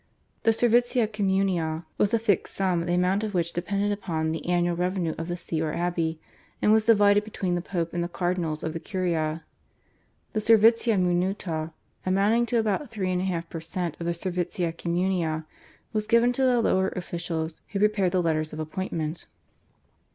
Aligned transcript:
The 0.41 0.49
/servitia 0.49 1.07
communia/ 1.13 1.85
was 1.99 2.11
a 2.11 2.17
fixed 2.17 2.55
sum 2.55 2.87
the 2.87 2.93
amount 2.95 3.23
of 3.23 3.35
which 3.35 3.53
depended 3.53 3.91
upon 3.91 4.31
the 4.31 4.47
annual 4.49 4.75
revenue 4.75 5.13
of 5.19 5.27
the 5.27 5.37
See 5.37 5.61
or 5.61 5.73
abbey, 5.75 6.19
and 6.59 6.71
was 6.71 6.87
divided 6.87 7.23
between 7.23 7.53
the 7.53 7.61
Pope 7.61 7.93
and 7.93 8.03
the 8.03 8.07
cardinals 8.09 8.63
of 8.63 8.73
the 8.73 8.79
Curia. 8.79 9.43
The 10.33 10.39
/servitia 10.39 10.99
minuta/, 10.99 11.71
amounting 12.03 12.47
to 12.47 12.57
about 12.57 12.89
3 12.89 13.09
1/2 13.09 13.47
per 13.47 13.61
cent. 13.61 13.95
of 13.99 14.07
the 14.07 14.13
/servitia 14.13 14.75
communia/, 14.75 15.45
was 15.93 16.07
given 16.07 16.33
to 16.33 16.41
the 16.41 16.59
lower 16.61 16.87
officials, 16.95 17.61
who 17.67 17.77
prepared 17.77 18.11
the 18.13 18.23
letters 18.23 18.53
of 18.53 18.59
appointment. 18.59 19.27